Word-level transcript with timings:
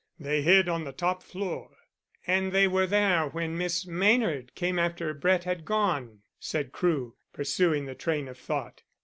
They 0.19 0.41
hid 0.41 0.67
on 0.67 0.83
the 0.83 0.93
top 0.93 1.21
floor." 1.21 1.77
"And 2.25 2.51
they 2.53 2.67
were 2.67 2.87
there 2.87 3.27
when 3.27 3.55
Miss 3.55 3.85
Maynard 3.85 4.55
came 4.55 4.79
after 4.79 5.13
Brett 5.13 5.43
had 5.43 5.63
gone," 5.63 6.23
said 6.39 6.71
Crewe, 6.71 7.15
pursuing 7.33 7.87
a 7.87 7.93
train 7.93 8.27
of 8.27 8.39
thought. 8.39 8.81